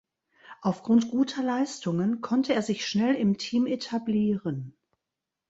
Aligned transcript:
Auf 0.63 0.81
Grund 0.81 1.11
guter 1.11 1.43
Leistungen 1.43 2.21
konnte 2.21 2.55
er 2.55 2.63
sich 2.63 2.87
schnell 2.87 3.13
im 3.13 3.37
Team 3.37 3.67
etablieren. 3.67 4.75